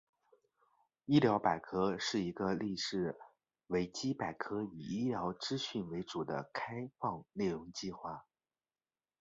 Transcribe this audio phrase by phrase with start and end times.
[1.05, 3.19] 医疗百科是一个类似
[3.67, 8.25] 维基百科以医疗资讯为主的开放内容计划。